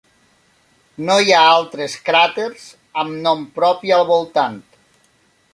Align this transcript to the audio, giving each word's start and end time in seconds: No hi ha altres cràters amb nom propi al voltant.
No 1.09 1.17
hi 1.25 1.35
ha 1.35 1.41
altres 1.49 1.99
cràters 2.09 2.65
amb 3.05 3.23
nom 3.29 3.47
propi 3.61 3.97
al 3.99 4.09
voltant. 4.17 4.61